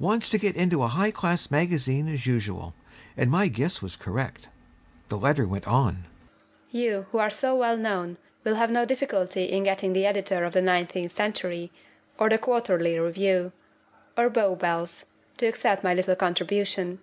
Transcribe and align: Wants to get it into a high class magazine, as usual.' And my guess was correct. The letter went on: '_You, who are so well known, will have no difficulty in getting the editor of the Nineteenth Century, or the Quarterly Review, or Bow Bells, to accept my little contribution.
Wants 0.00 0.30
to 0.30 0.36
get 0.38 0.56
it 0.56 0.58
into 0.60 0.82
a 0.82 0.88
high 0.88 1.12
class 1.12 1.48
magazine, 1.48 2.08
as 2.08 2.26
usual.' 2.26 2.74
And 3.16 3.30
my 3.30 3.46
guess 3.46 3.80
was 3.80 3.94
correct. 3.94 4.48
The 5.10 5.16
letter 5.16 5.46
went 5.46 5.68
on: 5.68 6.06
'_You, 6.74 7.04
who 7.12 7.18
are 7.18 7.30
so 7.30 7.54
well 7.54 7.76
known, 7.76 8.16
will 8.42 8.56
have 8.56 8.68
no 8.68 8.84
difficulty 8.84 9.44
in 9.44 9.62
getting 9.62 9.92
the 9.92 10.04
editor 10.04 10.42
of 10.44 10.54
the 10.54 10.60
Nineteenth 10.60 11.12
Century, 11.12 11.70
or 12.18 12.28
the 12.28 12.36
Quarterly 12.36 12.98
Review, 12.98 13.52
or 14.18 14.28
Bow 14.28 14.56
Bells, 14.56 15.04
to 15.36 15.46
accept 15.46 15.84
my 15.84 15.94
little 15.94 16.16
contribution. 16.16 16.98